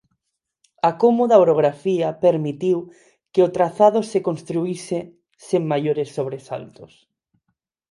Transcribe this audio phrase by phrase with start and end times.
[0.89, 2.77] A cómoda orografía permitiu
[3.33, 4.99] que o trazado se construíse
[5.47, 6.93] sen maiores sobresaltos.